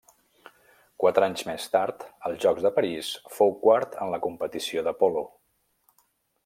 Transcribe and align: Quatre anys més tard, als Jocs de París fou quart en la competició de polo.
Quatre 1.03 1.25
anys 1.31 1.43
més 1.49 1.67
tard, 1.75 2.05
als 2.29 2.41
Jocs 2.47 2.65
de 2.67 2.73
París 2.79 3.13
fou 3.37 3.53
quart 3.67 3.95
en 4.07 4.15
la 4.15 4.21
competició 4.27 4.89
de 4.89 4.95
polo. 5.03 5.25